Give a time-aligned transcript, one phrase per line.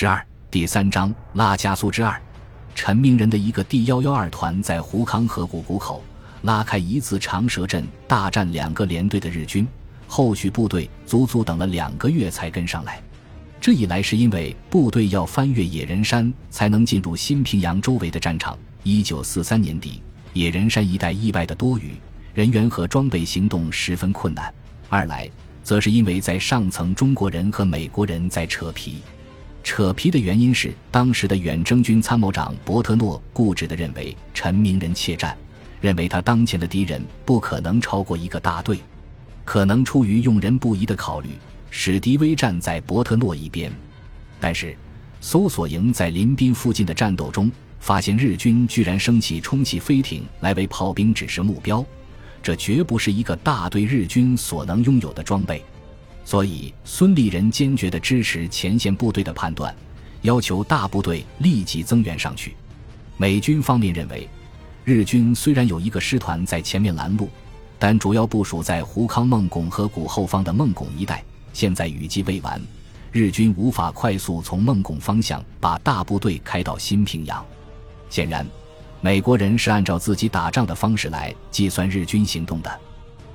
[0.00, 2.22] 十二第三章拉加苏之二，
[2.72, 6.04] 陈明仁的一个第幺幺二团在胡康河谷谷口
[6.42, 9.66] 拉开一字长蛇阵，大战两个连队的日军，
[10.06, 13.02] 后续部队足足等了两个月才跟上来。
[13.60, 18.56] 这一来是因为部队要翻越野人山才能进入新平阳周围的战场。
[18.84, 20.00] 一九四三年底，
[20.32, 21.96] 野人山一带意外的多雨，
[22.34, 24.44] 人员和装备行动十分困难；
[24.88, 25.28] 二来，
[25.64, 29.02] 则是因为在上层中国人和美国人在扯皮。
[29.68, 35.36] 扯皮的原因是，当时的远征军参谋长伯特诺固执地认为陈明仁怯战，
[35.78, 38.78] 认为他当前的敌人不可能超过一个大队，
[39.44, 41.28] 可能出于用人不疑的考虑，
[41.68, 43.70] 史迪威站在伯特诺一边。
[44.40, 44.74] 但是，
[45.20, 51.84] 搜索营在临滨附近的战斗中，发现日军居然升起充气飞艇来为炮兵指示目标，
[52.42, 55.62] 这绝不是一个大队日军所能拥有的装备。
[56.28, 59.74] 所以，孙立人坚决地支持前线部队的判断，
[60.20, 62.54] 要求大部队立即增援上去。
[63.16, 64.28] 美军方面认为，
[64.84, 67.30] 日军虽然有一个师团在前面拦路，
[67.78, 72.60] 但主要部署在胡康孟拱河谷后方的孟拱一带，现在雨季未完，
[73.10, 77.42] 日军无法快速从孟拱方向把大部队开到新平阳。
[78.10, 78.46] 显然，
[79.00, 82.80] 美国人是按照自己打仗的方式来计算日军行动的。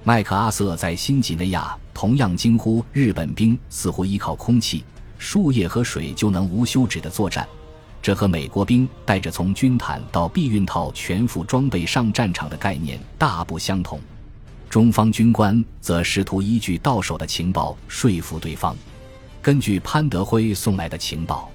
[0.06, 4.84] 麦克阿瑟在新几内亚同样惊呼：“日本兵似乎依靠空气、
[5.18, 7.48] 树叶和水就能无休止的作战，
[8.02, 13.98] 这和美国兵带着从军毯到避孕套全副装备上战场的概念大不相同。”
[14.70, 18.76] 中方军官则试图依据到手的情报说服对方。
[19.42, 21.50] 根据潘德辉送来的情报，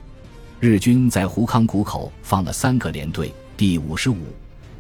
[0.59, 4.17] 日军在胡康谷口放了三个连队：第五十五、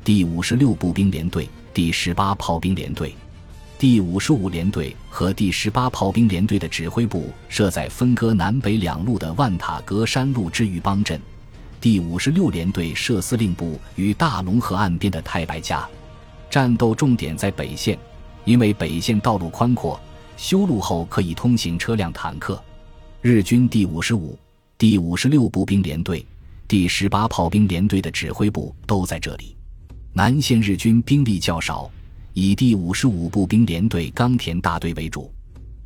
[0.02, 3.14] 第五十六步兵连队、第十八炮兵连队。
[3.78, 11.20] 第五十五联队和第十八炮兵联队的指挥部设在分割南北两路的万塔格山路之玉邦镇，
[11.80, 15.88] 第五十六联队设司令部于大龙河岸边的太白家。
[16.50, 17.96] 战斗重点在北线，
[18.44, 20.00] 因为北线道路宽阔，
[20.36, 22.60] 修路后可以通行车辆、坦克。
[23.22, 24.36] 日军第五十五、
[24.76, 26.26] 第五十六步兵联队、
[26.66, 29.56] 第十八炮兵联队的指挥部都在这里。
[30.12, 31.88] 南线日军兵力较少。
[32.40, 35.28] 以第五十五步兵连队冈田大队为主，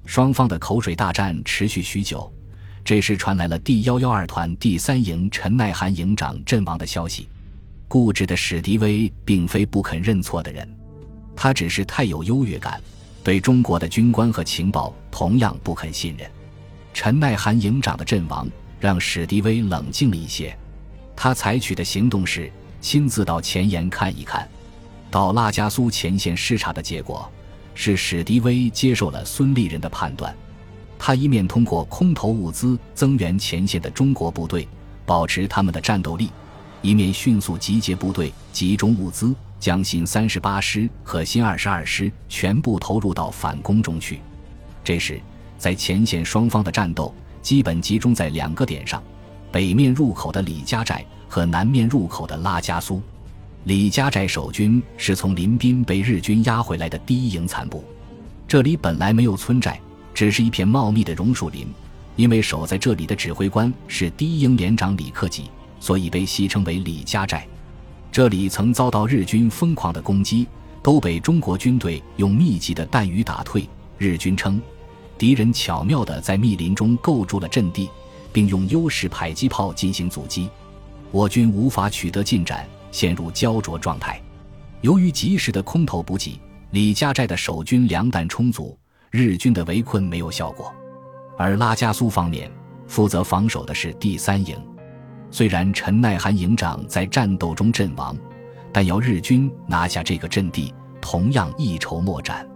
[0.05, 2.31] 双方的口水大战持续许久。
[2.85, 7.27] 这时传来了第幺幺二团第三营陈耐涵营长阵亡的消息。
[7.89, 10.69] 固执的史迪威并非不肯认错的人，
[11.35, 12.79] 他只是太有优越感，
[13.25, 16.31] 对中国的军官和情报同样不肯信任。
[16.93, 18.47] 陈耐涵营长的阵亡
[18.79, 20.55] 让史迪威冷静了一些，
[21.17, 22.53] 他采取的行动是
[22.83, 24.47] 亲自到前沿看一看。
[25.13, 27.31] 到拉加苏前线视察的结果
[27.75, 30.35] 是，史迪威接受了孙立人的判断。
[30.99, 34.67] 他一面通过空投物资增援前线的中国部队，
[35.05, 36.29] 保持他们的战斗力；
[36.81, 44.19] 一面迅速集结部队，集中物资，将新三十八师和新二十二师全部投入到反攻中去。
[44.83, 45.21] 这时，
[45.59, 49.03] 在前线双方的战斗基本集中在两个点上：
[49.51, 53.03] 北面入口的李家寨和南面入口的拉加苏。
[53.65, 57.85] 李家寨守军是从林滨被日军押回来的第一营残部，
[58.49, 59.81] 这里本来没有村寨，
[60.13, 61.67] 只是一片茂密的榕树林。
[62.17, 65.45] 因为守在这里的指挥官是第一营连长李克己，
[65.79, 67.47] 所以被戏称为李家寨。
[68.11, 70.47] 这里曾遭到日军疯狂的攻击，
[70.83, 73.67] 都被中国军队用密集的弹雨打退。
[73.97, 74.61] 日军称，
[75.17, 77.89] 敌人巧妙地在密林中构筑了阵地，
[78.33, 80.51] 并用优势迫击炮进行阻击，
[81.13, 82.69] 我军无法取得进展。
[82.93, 84.23] 陷入焦灼状态。
[84.83, 88.79] 由于及时的空投补给，李家寨的守军粮弹充足，
[89.11, 90.73] 日军的围困没有效果。
[91.37, 92.49] 而拉加苏方面
[92.87, 94.57] 负责防守的是第三营。
[95.31, 98.17] 虽然陈耐寒营长在战斗中阵亡，
[98.73, 102.47] 但要日军拿下这个阵地同样一筹莫展。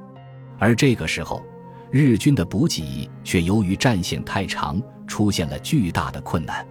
[0.58, 1.42] 而这个时候，
[1.90, 6.66] 日军的补给却由于战线太长，出现了巨大的困难。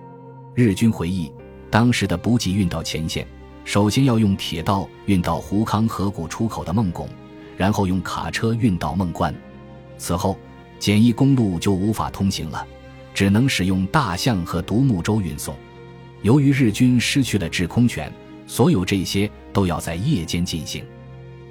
[0.53, 1.31] 日军回忆，
[1.71, 3.27] 当时的补给运到前线。
[3.65, 7.09] 首先要用铁道运到胡康河谷出口的孟拱，
[7.57, 9.33] 然后用卡车运到孟关，
[9.97, 10.37] 此后
[10.79, 12.65] 简易公路就无法通行了，
[13.13, 15.55] 只能使用大象和独木舟运送。
[16.21, 18.11] 由于日军失去了制空权，
[18.45, 20.85] 所有这些都要在夜间进行。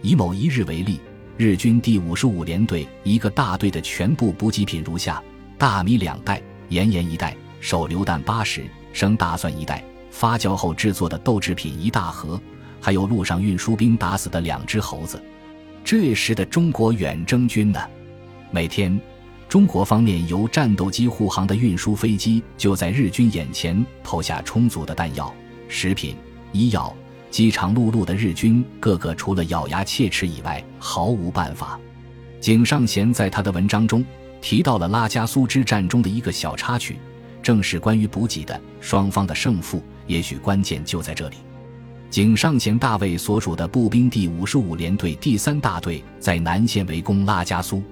[0.01, 1.01] 以某一日为例，
[1.37, 5.21] 日军第五十五联队一个大队的全部补给品如下：
[5.59, 9.85] 大米两袋，盐盐一袋，手榴弹八十，生大蒜一袋。
[10.15, 12.41] 发酵后制作的豆制品一大盒，
[12.81, 15.21] 还有路上运输兵打死的两只猴子。
[15.83, 17.81] 这时的中国远征军呢，
[18.53, 18.99] 每天
[19.49, 25.35] 中国方面由战斗机护航的运输飞机就在日军眼前投下充足的弹药、
[25.67, 26.15] 食品、
[26.53, 26.95] 医药，
[27.29, 31.77] 饥肠辘辘的日军个个除了咬牙切齿以外毫无办法。
[32.41, 34.05] 井上贤在他的文章中
[34.41, 36.99] 提到了拉加苏之战中的一个小插曲，
[37.43, 38.59] 正是关于补给的。
[38.81, 41.37] 双方的胜负也许关键就在这里。
[42.11, 47.83] 井上贤大尉所属的步兵第五十五联队第三大队在南线围攻拉加苏。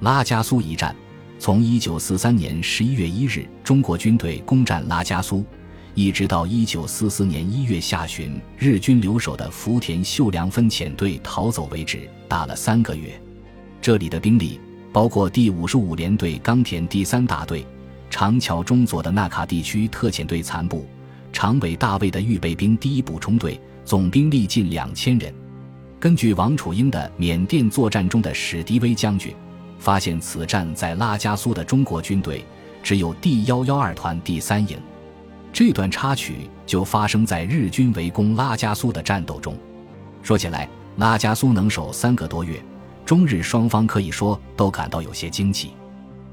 [0.00, 0.94] 拉加苏一战，
[1.38, 5.44] 从一九四三年十一月一日中国军队攻占拉加苏，
[5.94, 13.20] 一直到一九四四年一月下旬日军留守的福田秀良分遣队逃走为止，打了三个月。
[13.80, 14.60] 这里的兵力
[14.92, 17.66] 包括第五十五联队冈田第三大队、
[18.10, 20.86] 长桥中佐的纳卡地区特遣队残部、
[21.36, 25.30] 长尾大卫的预备兵第一补充队，总兵力近两千人。
[26.00, 29.34] 根据王楚英的缅甸作战中的史迪威将军。
[29.78, 32.42] 发现此战在拉加苏的中国军队
[32.82, 34.78] 只有第幺幺二团第三营，
[35.52, 39.54] 这段插曲就发生在日军围攻拉加苏的战斗中。
[40.22, 40.66] 说起来，
[40.96, 42.58] 拉加苏能守三个多月，
[43.04, 45.72] 中日双方可以说都感到有些惊奇。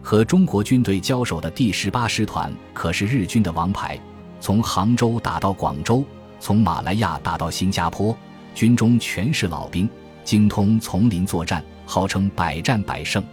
[0.02, 4.00] 和中国军队交手的第十八师团可是日军的王牌，
[4.44, 6.04] 从杭州打到广州，
[6.38, 8.14] 从马来亚打到新加坡，
[8.54, 9.90] 军中全是老兵，
[10.26, 11.64] 精通丛林作战。
[11.86, 13.24] 号称百战百胜，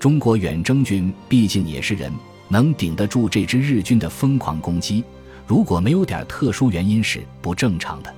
[0.00, 2.12] 中国远征军毕竟也是人，
[2.48, 5.04] 能顶得住这支日军的疯狂攻击。
[5.46, 8.12] 如果没有点特殊原因是不正常的。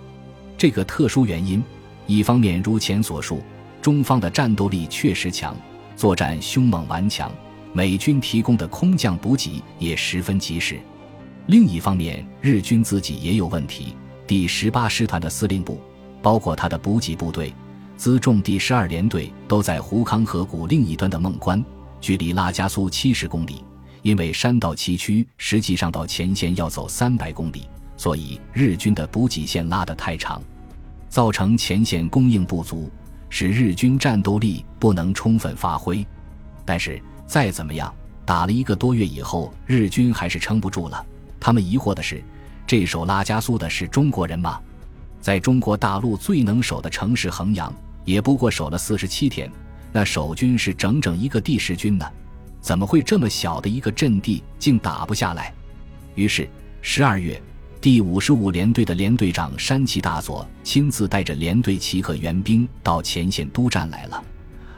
[0.56, 1.62] 这个特殊原因，
[2.06, 3.43] 一方面如前所述，
[3.82, 5.55] 中方的战斗力确实强，
[5.96, 7.31] 作战凶猛顽强，
[7.75, 10.76] 美军提供的空降补给也十分及时；
[11.46, 13.96] 另一方面，日军自己也有问题。
[14.26, 15.80] 第十八师团的司令部，
[16.22, 17.52] 包括他的补给部队。
[17.98, 21.64] 辎重第十二联队都在胡康河谷另一端的孟关，
[22.00, 23.64] 距离拉加苏七十公里。
[24.02, 30.42] 因为山道崎岖，实际上到前线要走三百公里，所以日军的补给线拉得太长，
[31.08, 32.90] 造成前线供应不足，
[33.28, 36.04] 使日军战斗力不能充分发挥。
[36.64, 37.92] 但是再怎么样，
[38.24, 41.06] 打了一个多月以后，日军还是撑不住了。
[41.44, 42.22] 他们疑惑的是：
[42.64, 44.60] 这守拉加苏的是中国人吗？
[45.20, 47.74] 在中国大陆最能守的城市衡阳。
[48.04, 49.50] 也不过守了四十七天，
[49.92, 52.08] 那守军是整整一个第十军呢，
[52.60, 55.52] 怎么会这么小的一个阵地竟打不下来？
[56.14, 56.48] 于是
[56.80, 57.40] 十二月，
[57.80, 64.22] 第五十五联队的联队长山崎大佐亲自带着联队旗和援兵到前线督战来了。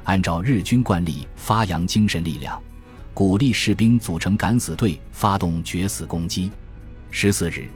[0.04, 2.58] 按照日军惯例，发扬精神力量，
[3.14, 6.50] 鼓励士兵组成敢死队，发动决死攻击。
[7.12, 7.68] 十四日，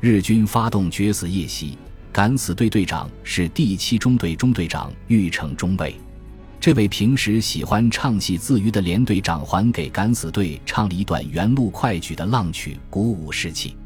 [0.00, 1.76] 日军发动决死夜袭。
[2.10, 5.94] 敢死队队长是第七中队中队长玉成中尉，
[6.58, 13.76] 这位平时喜欢唱戏自娱的连队长还给敢死队唱了一段原路快举的浪曲，鼓舞士气。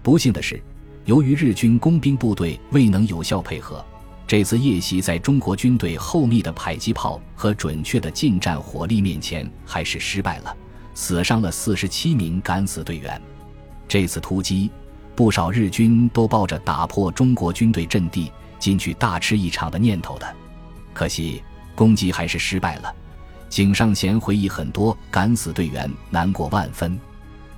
[0.00, 0.62] 不幸的是，
[1.06, 3.84] 由于日军工兵部队未能有效配合，
[4.26, 10.56] 这次夜袭在中国军队厚密的迫击炮和准确的近战火力面前还是失败了，
[10.94, 13.20] 死伤了四十七名敢死队员。
[13.86, 14.70] 这次突击。
[15.14, 20.34] 不少日军都抱着打破中国军队阵地、进去大吃一场的念头的，
[20.94, 21.42] 可惜
[21.74, 22.92] 攻击还是失败了。
[23.50, 26.98] 井上贤回忆，很多敢死队员难过万分。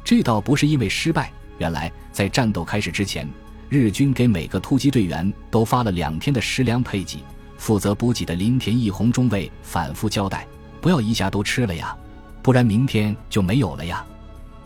[0.03, 3.27] 这倒不是因为失败，原来在战斗开始之前，
[3.69, 7.19] 日军给每个突击队员都发了两天的食粮配给。
[7.57, 10.47] 负责补给的林田义弘中尉反复交代
[10.81, 11.97] ：“不要一下都吃了呀，
[12.43, 14.05] 不然明天就没有了呀。”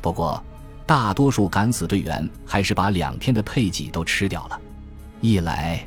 [0.03, 0.43] 不过。
[0.87, 4.59] 大多数敢死队员还是把两天的配给都吃掉了。
[5.21, 5.87] 一来，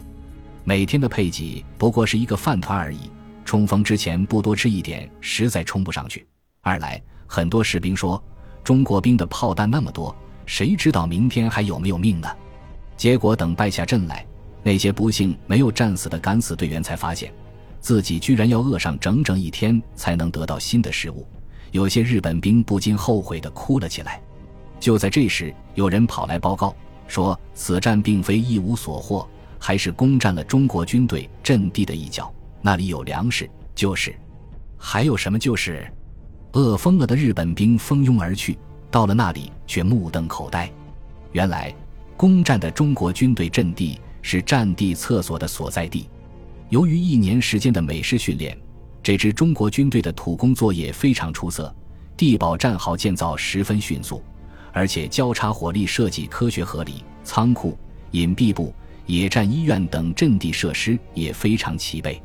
[0.64, 3.10] 每天的配给不过是一个饭团而已，
[3.44, 6.20] 冲锋之前不多吃一点，实在冲不上去；
[6.62, 8.24] 二来，很多士兵说，
[8.64, 12.30] 中国兵的炮弹那么多，谁知道明天还有没有命呢？
[13.02, 14.24] 结果等败下阵来，
[14.62, 17.34] 那些不幸没有战死的敢死队员才发现，
[17.80, 21.26] 自己居然要饿上整整一天才能得到新的食物。
[21.72, 24.22] 有些日本兵不禁后悔地哭了起来。
[24.80, 26.76] 就在这时，有人跑来报告
[27.08, 29.28] 说，此战并非一无所获，
[29.58, 32.32] 还是攻占了中国军队阵地的一角。
[32.62, 34.16] 那里有粮食，就是
[34.78, 35.40] 还有什么？
[35.40, 35.92] 就是
[36.52, 38.60] 饿疯了的日本兵蜂拥而去，
[38.92, 40.72] 到了那里却目瞪口呆。
[41.32, 41.74] 原来，
[42.22, 46.08] 攻占的中国军队阵地是战地厕所的所在地。
[46.70, 48.56] 由于一年时间的美式训练，
[49.02, 51.76] 这支中国军队的土工作业非常出色，
[52.16, 54.22] 地堡战壕建造十分迅速。
[54.72, 57.76] 而且交叉火力设计科学合理，仓库、
[58.12, 58.72] 隐蔽部、
[59.08, 62.22] 野战医院等阵地设施也非常齐备。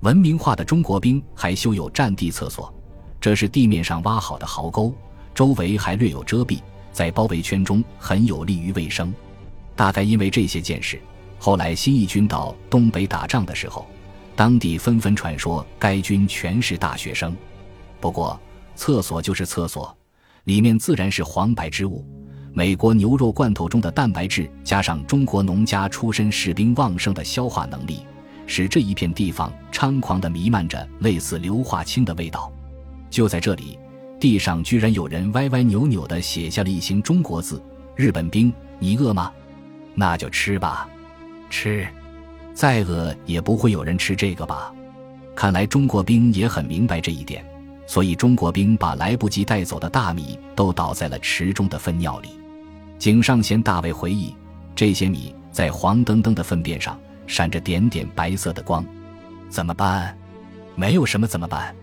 [0.00, 2.70] 文明化的中国兵还修有战地厕所，
[3.18, 4.94] 这是地面上挖好的壕沟，
[5.34, 6.58] 周围还略有遮蔽，
[6.92, 9.10] 在包围圈中很有利于卫生。
[9.76, 11.00] 大概因为这些见识，
[11.38, 13.86] 后来新一军到东北打仗的时候，
[14.36, 17.36] 当地纷纷传说该军全是大学生。
[18.00, 18.38] 不过，
[18.74, 19.96] 厕所就是厕所，
[20.44, 22.04] 里面自然是黄白之物。
[22.52, 28.00] 美国牛肉罐头中的蛋白质，加上中国农家出身士兵旺盛的消化能力，
[28.46, 32.52] 使这一片地方猖狂地弥漫着类似硫化氢的味道。
[33.08, 33.78] 就在这里，
[34.18, 37.62] 地上居然有人歪歪扭扭地写下了一行中国字
[37.94, 39.32] ：“日本兵，你饿吗？
[40.00, 40.88] 那就吃吧，
[41.50, 41.86] 吃，
[42.54, 44.72] 再饿也不会有人吃这个吧？”
[45.36, 47.44] 看来中国兵也很明白这一点，
[47.86, 52.30] 所以中国兵把来不及带走的大米都倒在了池中的粪尿里。
[52.98, 54.34] 井上贤大卫回忆，
[54.74, 58.82] 这些米在黄澄澄的粪便上闪着点点白色的光，
[59.50, 60.16] 怎么办？
[60.76, 61.74] 没有什么怎么办？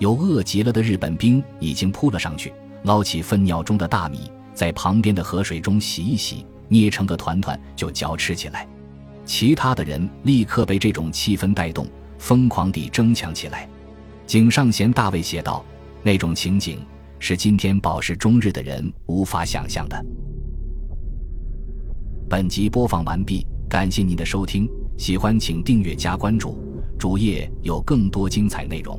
[0.00, 2.52] 有饿极了的日本兵已经扑了上去，
[2.82, 8.68] 捞起粪尿中的大米，在旁边的河水中洗一洗，捏成个团团就嚼吃起来。
[9.24, 11.86] 其他的人立刻被这种气氛带动，
[12.18, 13.68] 疯狂地争抢起来。
[14.26, 15.64] 井上贤大卫写道
[16.02, 16.78] ：“那种情景
[17.18, 20.04] 是今天饱食终日的人无法想象的。”
[22.28, 26.58] 本集播放完毕，感谢您的收听，喜欢请订阅加关注，
[26.98, 28.98] 主页有更多精彩内容。